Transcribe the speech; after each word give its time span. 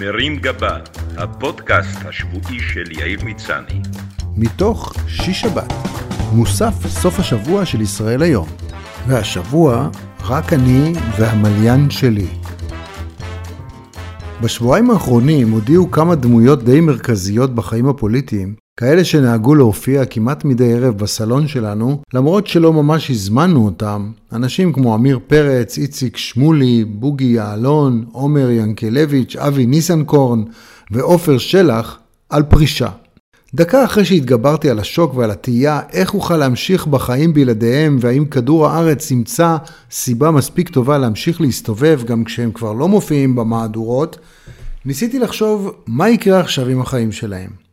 מרים 0.00 0.36
גבה, 0.36 0.78
הפודקאסט 1.16 1.98
השבועי 2.04 2.60
של 2.60 2.92
יאיר 2.92 3.24
מצני. 3.24 3.80
מתוך 4.36 4.92
שיש 5.08 5.40
שבת, 5.40 5.72
מוסף 6.32 6.86
סוף 6.86 7.18
השבוע 7.18 7.64
של 7.64 7.80
ישראל 7.80 8.22
היום. 8.22 8.48
והשבוע, 9.06 9.88
רק 10.24 10.52
אני 10.52 10.92
והמליין 11.18 11.90
שלי. 11.90 12.26
בשבועיים 14.42 14.90
האחרונים 14.90 15.50
הודיעו 15.50 15.90
כמה 15.90 16.14
דמויות 16.14 16.64
די 16.64 16.80
מרכזיות 16.80 17.54
בחיים 17.54 17.88
הפוליטיים, 17.88 18.54
כאלה 18.80 19.04
שנהגו 19.04 19.54
להופיע 19.54 20.04
כמעט 20.04 20.44
מדי 20.44 20.72
ערב 20.72 20.98
בסלון 20.98 21.48
שלנו, 21.48 22.02
למרות 22.14 22.46
שלא 22.46 22.72
ממש 22.72 23.10
הזמנו 23.10 23.64
אותם, 23.64 24.10
אנשים 24.32 24.72
כמו 24.72 24.94
עמיר 24.94 25.18
פרץ, 25.26 25.78
איציק 25.78 26.16
שמולי, 26.16 26.84
בוגי 26.84 27.24
יעלון, 27.24 28.04
עומר 28.12 28.50
ינקלביץ', 28.50 29.36
אבי 29.36 29.66
ניסנקורן 29.66 30.42
ועופר 30.90 31.38
שלח, 31.38 31.98
על 32.30 32.42
פרישה. 32.42 32.88
דקה 33.54 33.84
אחרי 33.84 34.04
שהתגברתי 34.04 34.70
על 34.70 34.78
השוק 34.78 35.14
ועל 35.14 35.30
התהייה 35.30 35.80
איך 35.92 36.14
אוכל 36.14 36.36
להמשיך 36.36 36.86
בחיים 36.86 37.34
בלעדיהם 37.34 37.96
והאם 38.00 38.24
כדור 38.24 38.66
הארץ 38.66 39.10
ימצא 39.10 39.56
סיבה 39.90 40.30
מספיק 40.30 40.68
טובה 40.68 40.98
להמשיך 40.98 41.40
להסתובב 41.40 42.00
גם 42.06 42.24
כשהם 42.24 42.52
כבר 42.52 42.72
לא 42.72 42.88
מופיעים 42.88 43.36
במהדורות, 43.36 44.18
ניסיתי 44.84 45.18
לחשוב 45.18 45.72
מה 45.86 46.08
יקרה 46.08 46.40
עכשיו 46.40 46.68
עם 46.68 46.80
החיים 46.80 47.12
שלהם. 47.12 47.65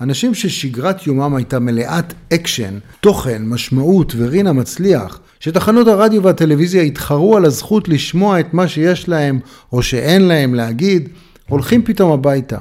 אנשים 0.00 0.34
ששגרת 0.34 1.06
יומם 1.06 1.34
הייתה 1.34 1.58
מלאת 1.58 2.14
אקשן, 2.34 2.78
תוכן, 3.00 3.42
משמעות 3.46 4.12
ורינה 4.16 4.52
מצליח, 4.52 5.20
שתחנות 5.40 5.86
הרדיו 5.86 6.22
והטלוויזיה 6.22 6.82
התחרו 6.82 7.36
על 7.36 7.44
הזכות 7.44 7.88
לשמוע 7.88 8.40
את 8.40 8.54
מה 8.54 8.68
שיש 8.68 9.08
להם 9.08 9.40
או 9.72 9.82
שאין 9.82 10.22
להם 10.22 10.54
להגיד, 10.54 11.08
הולכים 11.48 11.82
פתאום 11.82 12.12
הביתה. 12.12 12.58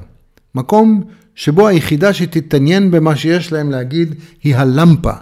מקום 0.55 1.04
שבו 1.36 1.68
היחידה 1.68 2.13
שתתעניין 2.13 2.91
במה 2.91 3.15
שיש 3.15 3.52
להם 3.52 3.71
להגיד 3.71 4.15
היא 4.43 4.55
הלמפה. 4.55 5.13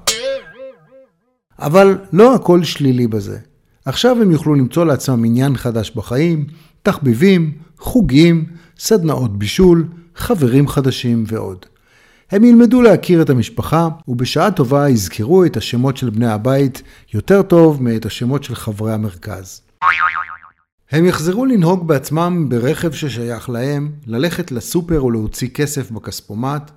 אבל 1.60 1.98
לא 2.14 2.36
הכל 2.36 2.64
שלילי 2.64 3.08
בזה. 3.08 3.38
עכשיו 3.86 4.22
הם 4.22 4.32
יוכלו 4.32 4.56
למצוא 4.56 4.86
לעצמם 4.86 5.26
עניין 5.26 5.58
חדש 5.58 5.92
בחיים, 5.96 6.46
תחביבים, 6.84 7.52
חוגים, 7.80 8.46
סדנאות 8.80 9.40
בישול, 9.40 9.88
חברים 10.16 10.68
חדשים 10.68 11.24
ועוד. 11.28 11.66
הם 12.32 12.44
ילמדו 12.44 12.82
להכיר 12.82 13.22
את 13.22 13.30
המשפחה, 13.30 13.90
ובשעה 14.08 14.52
טובה 14.52 14.90
יזכרו 14.90 15.46
את 15.46 15.58
השמות 15.58 15.98
של 15.98 16.10
בני 16.10 16.28
הבית 16.28 16.82
יותר 17.14 17.42
טוב 17.42 17.84
מאת 17.84 18.06
השמות 18.06 18.44
של 18.44 18.56
חברי 18.56 18.94
המרכז. 18.94 19.62
הם 20.92 21.06
יחזרו 21.06 21.46
לנהוג 21.46 21.88
בעצמם 21.88 22.50
ברכב 22.50 22.92
ששייך 22.92 23.50
להם, 23.50 23.92
ללכת 24.08 24.52
לסופר 24.52 25.06
ולהוציא 25.06 25.50
כסף 25.50 25.92
בכספומט. 25.92 26.72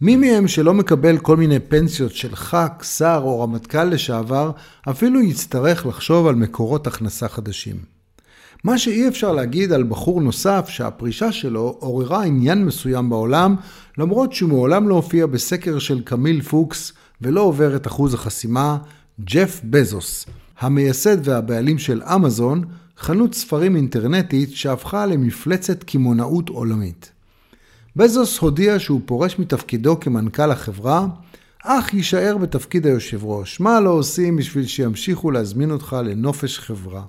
מי 0.00 0.16
מהם 0.16 0.48
שלא 0.48 0.74
מקבל 0.74 1.18
כל 1.18 1.36
מיני 1.36 1.60
פנסיות 1.60 2.14
של 2.14 2.36
ח"כ, 2.36 2.84
שר 2.84 3.20
או 3.24 3.40
רמטכ"ל 3.40 3.84
לשעבר, 3.84 4.50
אפילו 4.90 5.20
יצטרך 5.20 5.86
לחשוב 5.86 6.26
על 6.26 6.34
מקורות 6.34 6.86
הכנסה 6.86 7.28
חדשים. 7.28 7.91
מה 8.64 8.78
שאי 8.78 9.08
אפשר 9.08 9.32
להגיד 9.32 9.72
על 9.72 9.82
בחור 9.82 10.20
נוסף 10.20 10.68
שהפרישה 10.68 11.32
שלו 11.32 11.76
עוררה 11.78 12.24
עניין 12.24 12.64
מסוים 12.64 13.10
בעולם, 13.10 13.56
למרות 13.98 14.32
שהוא 14.32 14.50
מעולם 14.50 14.88
לא 14.88 14.94
הופיע 14.94 15.26
בסקר 15.26 15.78
של 15.78 16.00
קמיל 16.00 16.42
פוקס 16.42 16.92
ולא 17.20 17.40
עובר 17.40 17.76
את 17.76 17.86
אחוז 17.86 18.14
החסימה, 18.14 18.78
ג'ף 19.20 19.60
בזוס, 19.64 20.26
המייסד 20.60 21.28
והבעלים 21.28 21.78
של 21.78 22.02
אמזון, 22.02 22.64
חנות 22.98 23.34
ספרים 23.34 23.76
אינטרנטית 23.76 24.56
שהפכה 24.56 25.06
למפלצת 25.06 25.84
קמעונאות 25.84 26.48
עולמית. 26.48 27.12
בזוס 27.96 28.38
הודיע 28.38 28.78
שהוא 28.78 29.00
פורש 29.04 29.38
מתפקידו 29.38 30.00
כמנכ"ל 30.00 30.50
החברה, 30.50 31.06
אך 31.64 31.94
יישאר 31.94 32.36
בתפקיד 32.36 32.86
היושב 32.86 33.24
ראש. 33.24 33.60
מה 33.60 33.80
לא 33.80 33.90
עושים 33.90 34.36
בשביל 34.36 34.66
שימשיכו 34.66 35.30
להזמין 35.30 35.70
אותך 35.70 35.96
לנופש 36.04 36.58
חברה? 36.58 37.02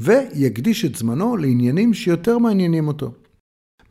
ויקדיש 0.00 0.84
את 0.84 0.94
זמנו 0.94 1.36
לעניינים 1.36 1.94
שיותר 1.94 2.38
מעניינים 2.38 2.88
אותו. 2.88 3.12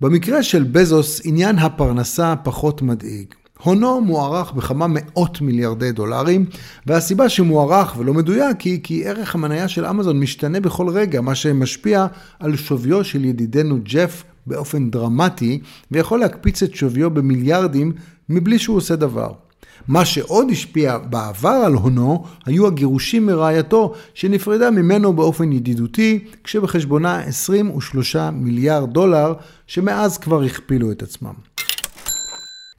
במקרה 0.02 0.44
של 0.44 0.64
בזוס, 0.64 1.22
עניין 1.26 1.58
הפרנסה 1.60 2.36
פחות 2.44 2.82
מדאיג. 2.82 3.34
הונו 3.64 4.02
מוערך 4.02 4.52
בכמה 4.52 4.88
מאות 4.90 5.42
מיליארדי 5.42 5.92
דולרים, 5.92 6.46
והסיבה 6.86 7.30
שמוערך 7.30 7.98
ולא 7.98 8.14
מדויק 8.14 8.62
היא 8.62 8.80
כי 8.84 9.08
ערך 9.08 9.36
המניה 9.36 9.68
של 9.68 9.86
אמזון 9.86 10.20
משתנה 10.20 10.60
בכל 10.60 10.90
רגע, 10.90 11.22
מה 11.22 11.36
שמשפיע 11.36 12.08
על 12.40 12.56
שוויו 12.56 13.04
של 13.04 13.26
ידידנו 13.26 13.78
ג'ף 13.84 14.24
באופן 14.48 14.90
דרמטי, 14.90 15.60
ויכול 15.92 16.20
להקפיץ 16.20 16.64
את 16.64 16.76
שוויו 16.76 17.12
במיליארדים 17.12 17.92
מבלי 18.30 18.60
שהוא 18.60 18.78
עושה 18.78 18.96
דבר. 18.96 19.49
מה 19.88 20.06
שעוד 20.06 20.48
השפיע 20.52 20.98
בעבר 20.98 21.50
על 21.50 21.74
הונו 21.74 22.26
היו 22.46 22.68
הגירושים 22.68 23.26
מרעייתו 23.26 23.94
שנפרדה 24.14 24.72
ממנו 24.72 25.14
באופן 25.14 25.52
ידידותי 25.52 26.20
כשבחשבונה 26.44 27.20
23 27.20 28.16
מיליארד 28.16 28.94
דולר 28.94 29.34
שמאז 29.68 30.18
כבר 30.18 30.44
הכפילו 30.44 30.92
את 30.92 31.04
עצמם. 31.04 31.34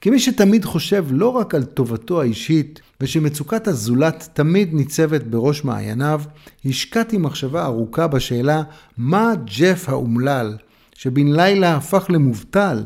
כמי 0.01 0.19
שתמיד 0.19 0.65
חושב 0.65 1.05
לא 1.11 1.29
רק 1.29 1.55
על 1.55 1.65
טובתו 1.65 2.21
האישית 2.21 2.81
ושמצוקת 3.01 3.69
הזולת 3.69 4.29
תמיד 4.33 4.75
ניצבת 4.75 5.23
בראש 5.23 5.65
מעייניו, 5.65 6.23
השקעתי 6.65 7.19
מחשבה 7.19 7.65
ארוכה 7.65 8.07
בשאלה 8.07 8.63
מה 8.97 9.33
ג'ף 9.59 9.89
האומלל, 9.89 10.57
שבן 10.95 11.33
לילה 11.33 11.77
הפך 11.77 12.07
למובטל, 12.09 12.85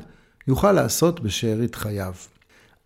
יוכל 0.48 0.72
לעשות 0.72 1.20
בשארית 1.20 1.75
חייו. 1.75 2.12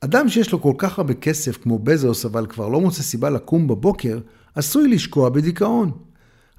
אדם 0.01 0.29
שיש 0.29 0.53
לו 0.53 0.63
כל 0.63 0.73
כך 0.79 0.99
הרבה 0.99 1.15
כסף 1.15 1.57
כמו 1.63 1.79
בזוס, 1.79 2.25
אבל 2.25 2.47
כבר 2.47 2.69
לא 2.69 2.81
מוצא 2.81 3.03
סיבה 3.03 3.31
לקום 3.31 3.69
בבוקר, 3.69 4.19
עשוי 4.55 4.89
לשקוע 4.89 5.29
בדיכאון. 5.29 5.91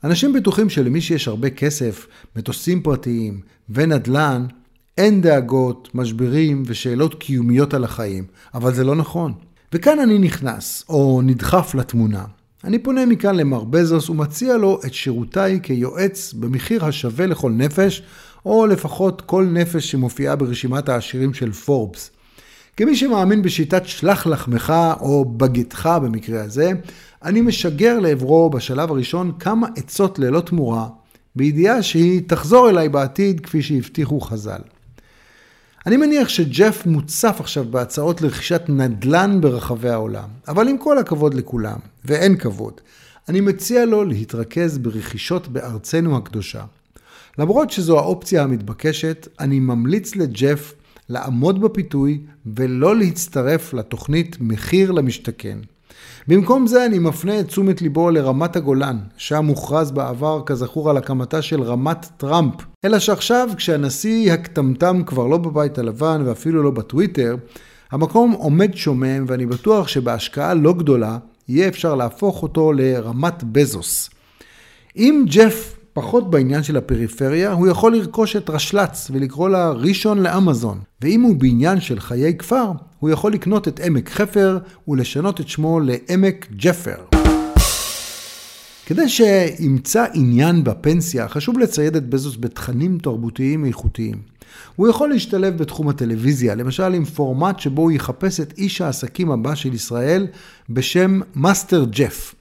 אנשים 0.04 0.34
בטוחים 0.34 0.70
שלמי 0.70 1.02
שיש 1.02 1.28
הרבה 1.28 1.50
כסף, 1.50 2.08
מטוסים 2.36 2.82
פרטיים 2.82 3.42
ונדל"ן, 3.70 4.46
אין 4.98 5.22
דאגות, 5.22 5.90
משברים 5.94 6.64
ושאלות 6.66 7.16
קיומיות 7.16 7.74
על 7.74 7.84
החיים, 7.84 8.26
אבל 8.54 8.74
זה 8.74 8.84
לא 8.84 8.96
נכון. 8.96 9.34
וכאן 9.74 10.00
אני 10.00 10.20
נכנס, 10.20 10.84
או 10.90 11.22
נדחף 11.24 11.76
לתמונה. 11.76 12.26
אני 12.64 12.80
פונה 12.80 13.06
מכאן 13.06 13.36
למר 13.36 13.64
בזוס 13.64 14.10
ומציע 14.10 14.58
לו 14.58 14.80
את 14.86 14.94
שירותיי 14.94 15.60
כיועץ 15.64 16.34
במחיר 16.34 16.86
השווה 16.86 17.26
לכל 17.26 17.52
נפש, 17.52 18.04
או 18.46 18.66
לפחות 18.66 19.22
כל 19.22 19.46
נפש 19.46 19.92
שמופיעה 19.92 20.36
ברשימת 20.36 20.90
העשירים 20.90 21.34
של 21.34 21.52
פורבס. 21.52 22.12
כמי 22.80 22.96
שמאמין 22.96 23.42
בשיטת 23.42 23.86
שלח 23.86 24.28
לחמך, 24.28 24.74
או 25.00 25.26
בגתך 25.26 25.90
במקרה 26.04 26.44
הזה, 26.44 26.72
אני 27.24 27.42
משגר 27.42 28.00
לעברו 28.00 28.50
בשלב 28.50 28.92
הראשון 28.92 29.32
כמה 29.40 29.68
עצות 29.76 30.20
ללא 30.20 30.40
תמורה, 30.40 30.88
בידיעה 31.36 31.84
שהיא 31.84 32.22
תחזור 32.28 32.70
אליי 32.70 32.90
בעתיד 32.90 33.40
כפי 33.40 33.62
שהבטיחו 33.62 34.20
חז"ל. 34.20 34.62
אני 35.86 35.98
מניח 35.98 36.30
שג'ף 36.30 36.86
מוצף 36.86 37.38
עכשיו 37.40 37.66
בהצעות 37.72 38.22
לרכישת 38.22 38.62
נדל"ן 38.70 39.42
ברחבי 39.42 39.90
העולם, 39.90 40.30
אבל 40.48 40.68
עם 40.68 40.78
כל 40.78 40.98
הכבוד 40.98 41.34
לכולם, 41.34 41.78
ואין 42.06 42.38
כבוד, 42.38 42.82
אני 43.30 43.42
מציע 43.42 43.86
לו 43.86 44.04
להתרכז 44.04 44.78
ברכישות 44.78 45.48
בארצנו 45.48 46.18
הקדושה. 46.18 46.64
למרות 47.38 47.72
שזו 47.72 48.00
האופציה 48.00 48.44
המתבקשת, 48.44 49.28
אני 49.40 49.60
ממליץ 49.60 50.16
לג'ף 50.16 50.74
לעמוד 51.10 51.62
בפיתוי 51.62 52.22
ולא 52.46 52.96
להצטרף 52.96 53.74
לתוכנית 53.74 54.38
מחיר 54.40 54.92
למשתכן. 54.92 55.58
במקום 56.28 56.68
זה 56.68 56.86
אני 56.86 57.00
מפנה 57.00 57.40
את 57.40 57.48
תשומת 57.48 57.82
ליבו 57.82 58.10
לרמת 58.10 58.56
הגולן, 58.56 58.98
שם 59.18 59.46
הוכרז 59.46 59.92
בעבר 59.92 60.42
כזכור 60.46 60.90
על 60.90 60.98
הקמתה 60.98 61.42
של 61.42 61.62
רמת 61.62 62.06
טראמפ. 62.18 62.54
אלא 62.86 63.00
שעכשיו 63.00 63.50
כשהנשיא 63.58 64.34
הקטמטם 64.34 65.04
כבר 65.06 65.28
לא 65.28 65.38
בבית 65.38 65.78
הלבן 65.78 66.22
ואפילו 66.26 66.64
לא 66.64 66.72
בטוויטר, 66.72 67.36
המקום 67.92 68.32
עומד 68.32 68.76
שומם 68.76 69.26
ואני 69.28 69.46
בטוח 69.46 69.88
שבהשקעה 69.88 70.54
לא 70.54 70.74
גדולה 70.74 71.18
יהיה 71.48 71.68
אפשר 71.68 71.96
להפוך 71.96 72.44
אותו 72.44 72.74
לרמת 72.74 73.44
בזוס. 73.44 74.10
אם 74.96 75.26
ג'ף 75.28 75.79
פחות 75.94 76.32
בעניין 76.32 76.64
של 76.64 76.78
הפריפריה, 76.78 77.52
הוא 77.52 77.68
יכול 77.68 77.96
לרכוש 77.96 78.36
את 78.36 78.50
רשל"צ 78.50 79.12
ולקרוא 79.14 79.50
לה 79.50 79.72
ראשון 79.72 80.20
לאמזון. 80.20 80.80
ואם 81.02 81.22
הוא 81.22 81.36
בעניין 81.36 81.82
של 81.82 82.00
חיי 82.00 82.38
כפר, 82.38 82.72
הוא 83.00 83.10
יכול 83.10 83.34
לקנות 83.34 83.68
את 83.68 83.80
עמק 83.80 84.10
חפר 84.10 84.58
ולשנות 84.88 85.42
את 85.42 85.48
שמו 85.48 85.80
לעמק 85.80 86.48
ג'פר. 86.56 86.96
כדי 88.86 89.10
שימצא 89.10 90.06
עניין 90.14 90.64
בפנסיה, 90.64 91.28
חשוב 91.28 91.60
לצייד 91.60 91.96
את 91.96 92.10
בזוס 92.10 92.38
בתכנים 92.40 92.98
תרבותיים 92.98 93.66
איכותיים. 93.66 94.16
הוא 94.76 94.88
יכול 94.88 95.10
להשתלב 95.10 95.58
בתחום 95.58 95.90
הטלוויזיה, 95.90 96.56
למשל 96.56 96.94
עם 96.94 97.06
פורמט 97.06 97.60
שבו 97.60 97.82
הוא 97.82 97.92
יחפש 97.92 98.40
את 98.40 98.54
איש 98.58 98.82
העסקים 98.82 99.32
הבא 99.32 99.56
של 99.56 99.74
ישראל 99.74 100.28
בשם 100.70 101.20
מאסטר 101.36 101.86
ג'ף. 101.90 102.36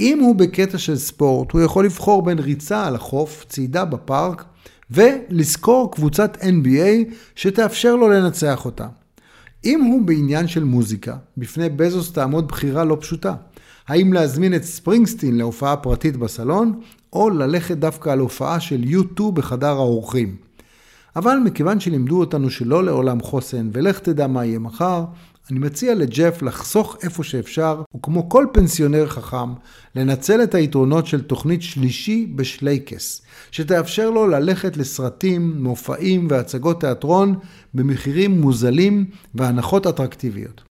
אם 0.00 0.20
הוא 0.20 0.36
בקטע 0.36 0.78
של 0.78 0.96
ספורט, 0.96 1.52
הוא 1.52 1.60
יכול 1.60 1.84
לבחור 1.84 2.22
בין 2.22 2.38
ריצה 2.38 2.86
על 2.86 2.94
החוף, 2.94 3.44
צעידה 3.48 3.84
בפארק 3.84 4.44
ולשכור 4.90 5.92
קבוצת 5.92 6.36
NBA 6.40 7.14
שתאפשר 7.34 7.96
לו 7.96 8.08
לנצח 8.08 8.64
אותה. 8.64 8.86
אם 9.64 9.80
הוא 9.80 10.02
בעניין 10.02 10.48
של 10.48 10.64
מוזיקה, 10.64 11.16
בפני 11.36 11.68
בזוס 11.68 12.12
תעמוד 12.12 12.48
בחירה 12.48 12.84
לא 12.84 12.96
פשוטה. 13.00 13.34
האם 13.88 14.12
להזמין 14.12 14.54
את 14.54 14.64
ספרינגסטין 14.64 15.36
להופעה 15.36 15.76
פרטית 15.76 16.16
בסלון, 16.16 16.80
או 17.12 17.30
ללכת 17.30 17.76
דווקא 17.76 18.10
על 18.10 18.18
הופעה 18.18 18.60
של 18.60 18.82
U2 18.82 19.30
בחדר 19.34 19.76
האורחים. 19.76 20.36
אבל 21.16 21.38
מכיוון 21.44 21.80
שלימדו 21.80 22.20
אותנו 22.20 22.50
שלא 22.50 22.84
לעולם 22.84 23.20
חוסן 23.20 23.70
ולך 23.72 23.98
תדע 23.98 24.26
מה 24.26 24.44
יהיה 24.44 24.58
מחר, 24.58 25.04
אני 25.50 25.58
מציע 25.58 25.94
לג'ף 25.94 26.42
לחסוך 26.42 26.96
איפה 27.02 27.24
שאפשר, 27.24 27.82
וכמו 27.96 28.28
כל 28.28 28.46
פנסיונר 28.52 29.06
חכם, 29.06 29.52
לנצל 29.94 30.42
את 30.42 30.54
היתרונות 30.54 31.06
של 31.06 31.22
תוכנית 31.22 31.62
שלישי 31.62 32.32
בשלייקס, 32.36 33.22
שתאפשר 33.50 34.10
לו 34.10 34.26
ללכת 34.26 34.76
לסרטים, 34.76 35.62
מופעים 35.62 36.26
והצגות 36.30 36.80
תיאטרון 36.80 37.34
במחירים 37.74 38.40
מוזלים 38.40 39.06
והנחות 39.34 39.86
אטרקטיביות. 39.86 40.62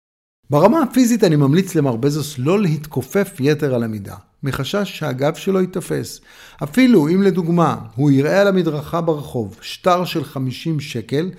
ברמה 0.50 0.82
הפיזית 0.82 1.24
אני 1.24 1.36
ממליץ 1.36 1.74
למר 1.74 1.96
בזוס 1.96 2.38
לא 2.38 2.60
להתכופף 2.60 3.36
יתר 3.40 3.74
על 3.74 3.82
המידה. 3.82 4.16
מחשש 4.42 4.98
שהגב 4.98 5.34
שלו 5.34 5.60
ייתפס. 5.60 6.20
אפילו 6.62 7.08
אם 7.08 7.22
לדוגמה 7.22 7.76
הוא 7.94 8.10
יראה 8.10 8.40
על 8.40 8.48
המדרכה 8.48 9.00
ברחוב 9.00 9.58
שטר 9.60 10.04
של 10.04 10.24
50 10.24 10.80
שקל, 10.80 11.30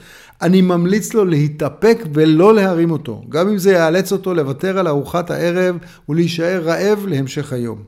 אני 0.42 0.62
ממליץ 0.62 1.14
לו 1.14 1.26
להתאפק 1.26 1.98
ולא 2.14 2.56
להרים 2.56 2.92
אותו, 2.92 3.24
גם 3.30 3.50
אם 3.50 3.58
זה 3.58 3.72
יאלץ 3.72 4.12
אותו 4.12 4.34
לוותר 4.34 4.80
על 4.80 4.88
ארוחת 4.88 5.32
הערב 5.32 5.78
ולהישאר 6.10 6.62
רעב 6.64 7.06
להמשך 7.08 7.54
היום. 7.54 7.84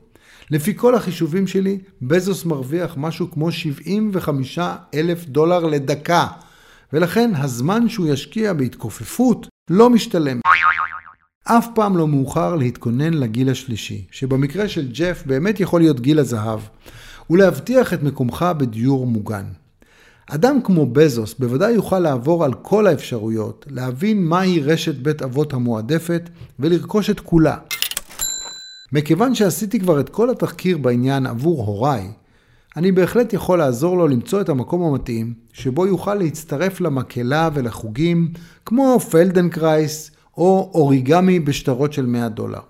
לפי 0.50 0.74
כל 0.76 0.94
החישובים 0.94 1.46
שלי, 1.46 1.78
בזוס 2.02 2.44
מרוויח 2.44 2.94
משהו 2.96 3.30
כמו 3.30 3.52
75 3.52 4.58
אלף 4.94 5.24
דולר 5.24 5.58
לדקה, 5.58 6.26
ולכן 6.92 7.30
הזמן 7.34 7.88
שהוא 7.88 8.06
ישקיע 8.08 8.52
בהתכופפות 8.52 9.46
לא 9.70 9.90
משתלם. 9.90 10.40
אף 11.48 11.68
פעם 11.74 11.96
לא 11.96 12.08
מאוחר 12.08 12.54
להתכונן 12.54 13.14
לגיל 13.14 13.50
השלישי, 13.50 14.04
שבמקרה 14.10 14.68
של 14.68 14.92
ג'ף 14.92 15.22
באמת 15.26 15.60
יכול 15.60 15.80
להיות 15.80 16.00
גיל 16.00 16.18
הזהב, 16.18 16.60
ולהבטיח 17.30 17.94
את 17.94 18.02
מקומך 18.02 18.46
בדיור 18.58 19.06
מוגן. 19.06 19.44
אדם 20.30 20.58
כמו 20.64 20.86
בזוס 20.86 21.34
בוודאי 21.38 21.72
יוכל 21.72 21.98
לעבור 21.98 22.44
על 22.44 22.54
כל 22.54 22.86
האפשרויות, 22.86 23.66
להבין 23.70 24.24
מהי 24.24 24.60
רשת 24.60 24.94
בית 24.94 25.22
אבות 25.22 25.52
המועדפת 25.52 26.30
ולרכוש 26.58 27.10
את 27.10 27.20
כולה. 27.20 27.56
מכיוון 28.92 29.34
שעשיתי 29.34 29.80
כבר 29.80 30.00
את 30.00 30.08
כל 30.08 30.30
התחקיר 30.30 30.78
בעניין 30.78 31.26
עבור 31.26 31.66
הוריי, 31.66 32.10
אני 32.76 32.92
בהחלט 32.92 33.32
יכול 33.32 33.58
לעזור 33.58 33.96
לו 33.96 34.08
למצוא 34.08 34.40
את 34.40 34.48
המקום 34.48 34.82
המתאים, 34.82 35.34
שבו 35.52 35.86
יוכל 35.86 36.14
להצטרף 36.14 36.80
למקהלה 36.80 37.48
ולחוגים, 37.54 38.32
כמו 38.66 39.00
פלדנקרייס, 39.00 40.10
או 40.36 40.70
אוריגמי 40.74 41.40
בשטרות 41.40 41.92
של 41.92 42.06
100 42.06 42.28
דולר. 42.28 42.60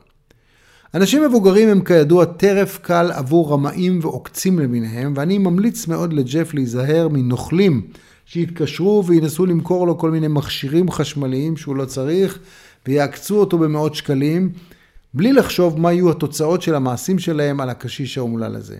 אנשים 0.94 1.24
מבוגרים 1.24 1.68
הם 1.68 1.80
כידוע 1.80 2.24
טרף 2.24 2.78
קל 2.82 3.10
עבור 3.12 3.52
רמאים 3.52 3.98
ועוקצים 4.02 4.58
למיניהם, 4.58 5.12
ואני 5.16 5.38
ממליץ 5.38 5.86
מאוד 5.86 6.12
לג'ף 6.12 6.54
להיזהר 6.54 7.08
מנוכלים 7.08 7.82
שיתקשרו 8.26 9.04
וינסו 9.06 9.46
למכור 9.46 9.86
לו 9.86 9.98
כל 9.98 10.10
מיני 10.10 10.28
מכשירים 10.28 10.90
חשמליים 10.90 11.56
שהוא 11.56 11.76
לא 11.76 11.84
צריך, 11.84 12.38
ויעקצו 12.86 13.36
אותו 13.36 13.58
במאות 13.58 13.94
שקלים, 13.94 14.52
בלי 15.14 15.32
לחשוב 15.32 15.80
מה 15.80 15.92
יהיו 15.92 16.10
התוצאות 16.10 16.62
של 16.62 16.74
המעשים 16.74 17.18
שלהם 17.18 17.60
על 17.60 17.70
הקשיש 17.70 18.18
האומלל 18.18 18.56
הזה. 18.56 18.76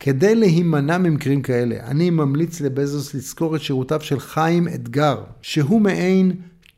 כדי 0.00 0.34
להימנע 0.34 0.98
ממקרים 0.98 1.42
כאלה, 1.42 1.76
אני 1.84 2.10
ממליץ 2.10 2.60
לבזוס 2.60 3.14
לזכור 3.14 3.56
את 3.56 3.60
שירותיו 3.60 4.00
של 4.00 4.20
חיים 4.20 4.68
אתגר, 4.68 5.20
שהוא 5.42 5.80
מעין 5.80 6.32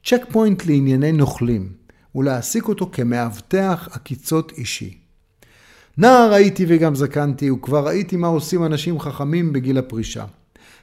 צ'ק 0.05 0.23
פוינט 0.33 0.67
לענייני 0.67 1.13
נוכלים, 1.13 1.73
ולהעסיק 2.15 2.69
אותו 2.69 2.89
כמאבטח 2.93 3.89
עקיצות 3.93 4.53
אישי. 4.59 4.99
נער 5.99 6.33
הייתי 6.33 6.65
וגם 6.69 6.95
זקנתי, 6.95 7.51
וכבר 7.51 7.87
ראיתי 7.87 8.17
מה 8.17 8.27
עושים 8.27 8.65
אנשים 8.65 9.01
חכמים 9.01 9.53
בגיל 9.53 9.79
הפרישה. 9.79 10.25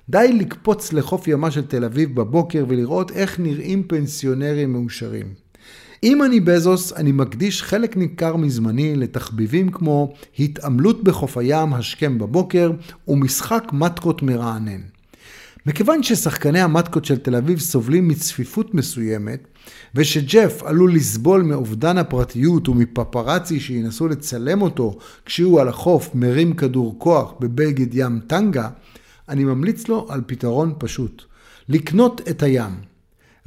די 0.09 0.33
לקפוץ 0.33 0.94
לחוף 0.94 1.27
ימה 1.27 1.51
של 1.51 1.65
תל 1.65 1.85
אביב 1.85 2.15
בבוקר 2.15 2.65
ולראות 2.67 3.12
איך 3.12 3.39
נראים 3.39 3.83
פנסיונרים 3.83 4.73
מאושרים. 4.73 5.33
אם 6.03 6.23
אני 6.23 6.39
בזוס, 6.39 6.94
אני 6.94 7.12
מקדיש 7.12 7.63
חלק 7.63 7.97
ניכר 7.97 8.35
מזמני 8.35 8.95
לתחביבים 8.95 9.69
כמו 9.71 10.13
התעמלות 10.39 11.03
בחוף 11.03 11.38
הים 11.38 11.73
השכם 11.73 12.17
בבוקר 12.17 12.71
ומשחק 13.07 13.63
מתקות 13.73 14.21
מרענן. 14.21 14.81
מכיוון 15.65 16.03
ששחקני 16.03 16.62
המטקות 16.62 17.06
של 17.06 17.17
תל 17.17 17.35
אביב 17.35 17.59
סובלים 17.59 18.07
מצפיפות 18.07 18.73
מסוימת, 18.73 19.47
ושג'ף 19.95 20.63
עלול 20.63 20.95
לסבול 20.95 21.41
מאובדן 21.41 21.97
הפרטיות 21.97 22.69
ומפפרצי 22.69 23.59
שינסו 23.59 24.07
לצלם 24.07 24.62
אותו 24.62 24.97
כשהוא 25.25 25.62
על 25.62 25.67
החוף 25.67 26.09
מרים 26.13 26.53
כדור 26.53 26.95
כוח 26.97 27.33
בבגד 27.39 27.88
ים 27.94 28.19
טנגה, 28.27 28.69
אני 29.29 29.44
ממליץ 29.44 29.88
לו 29.88 30.06
על 30.09 30.21
פתרון 30.27 30.73
פשוט. 30.77 31.23
לקנות 31.69 32.21
את 32.29 32.44
הים. 32.44 32.71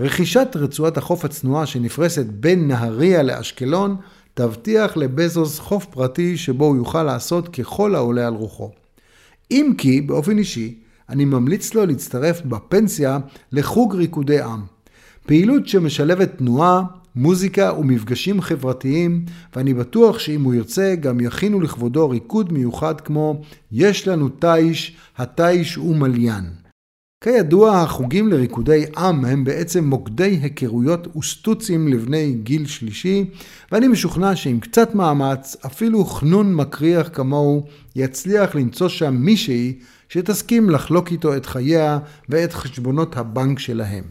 רכישת 0.00 0.48
רצועת 0.54 0.96
החוף 0.96 1.24
הצנועה 1.24 1.66
שנפרסת 1.66 2.26
בין 2.26 2.68
נהריה 2.68 3.22
לאשקלון 3.22 3.96
תבטיח 4.34 4.96
לבזוס 4.96 5.58
חוף 5.58 5.84
פרטי 5.84 6.36
שבו 6.36 6.64
הוא 6.64 6.76
יוכל 6.76 7.02
לעשות 7.02 7.48
ככל 7.48 7.94
העולה 7.94 8.26
על 8.26 8.34
רוחו. 8.34 8.70
אם 9.50 9.72
כי, 9.78 10.00
באופן 10.00 10.38
אישי, 10.38 10.78
אני 11.08 11.24
ממליץ 11.24 11.74
לו 11.74 11.86
להצטרף 11.86 12.40
בפנסיה 12.40 13.18
לחוג 13.52 13.94
ריקודי 13.94 14.40
עם. 14.40 14.60
פעילות 15.26 15.68
שמשלבת 15.68 16.38
תנועה, 16.38 16.82
מוזיקה 17.16 17.72
ומפגשים 17.72 18.40
חברתיים, 18.40 19.24
ואני 19.56 19.74
בטוח 19.74 20.18
שאם 20.18 20.42
הוא 20.42 20.54
ירצה 20.54 20.94
גם 21.00 21.20
יכינו 21.20 21.60
לכבודו 21.60 22.10
ריקוד 22.10 22.52
מיוחד 22.52 23.00
כמו 23.00 23.42
יש 23.72 24.08
לנו 24.08 24.28
תיש, 24.28 24.96
התיש 25.18 25.74
הוא 25.74 25.96
מליין. 25.96 26.67
כידוע, 27.20 27.80
החוגים 27.80 28.28
לריקודי 28.28 28.84
עם 28.96 29.24
הם 29.24 29.44
בעצם 29.44 29.84
מוקדי 29.84 30.38
היכרויות 30.42 31.16
וסטוצים 31.16 31.88
לבני 31.88 32.32
גיל 32.42 32.66
שלישי, 32.66 33.24
ואני 33.72 33.88
משוכנע 33.88 34.36
שעם 34.36 34.60
קצת 34.60 34.94
מאמץ, 34.94 35.56
אפילו 35.66 36.04
חנון 36.04 36.54
מקריח 36.54 37.08
כמוהו, 37.12 37.64
יצליח 37.96 38.54
למצוא 38.54 38.88
שם 38.88 39.14
מישהי 39.14 39.78
שתסכים 40.08 40.70
לחלוק 40.70 41.12
איתו 41.12 41.36
את 41.36 41.46
חייה 41.46 41.98
ואת 42.28 42.52
חשבונות 42.52 43.16
הבנק 43.16 43.58
שלהם. 43.58 44.04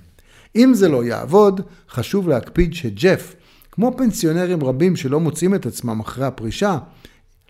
אם 0.56 0.72
זה 0.74 0.90
לא 0.90 1.04
יעבוד, 1.04 1.62
חשוב 1.90 2.30
להקפיד 2.30 2.74
שג'ף, 2.74 3.36
כמו 3.72 3.98
פנסיונרים 3.98 4.64
רבים 4.64 4.96
שלא 4.96 5.20
מוצאים 5.20 5.56
את 5.56 5.66
עצמם 5.66 6.00
אחרי 6.00 6.26
הפרישה, 6.26 6.78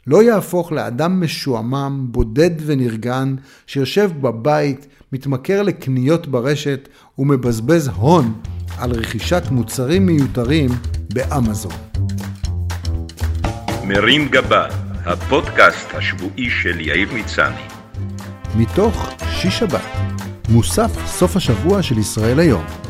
לא 0.08 0.24
יהפוך 0.24 0.72
לאדם 0.72 1.22
משועמם, 1.22 2.08
בודד 2.12 2.52
ונרגן, 2.66 3.36
שיושב 3.68 4.12
בבית, 4.22 4.88
מתמכר 5.14 5.62
לקניות 5.62 6.28
ברשת 6.28 6.90
ומבזבז 7.20 7.88
הון 7.88 8.34
על 8.78 8.92
רכישת 8.92 9.44
מוצרים 9.52 10.06
מיותרים 10.06 10.70
באמזון. 11.14 11.72
מרים 13.84 14.28
גבה, 14.28 14.68
הפודקאסט 15.06 15.88
השבועי 15.94 16.50
של 16.50 16.80
יאיר 16.80 17.10
מצני. 17.14 17.62
מתוך 18.56 19.10
שיש 19.32 19.60
שבת, 19.60 19.82
מוסף 20.50 20.92
סוף 21.06 21.36
השבוע 21.36 21.82
של 21.82 21.98
ישראל 21.98 22.40
היום. 22.40 22.87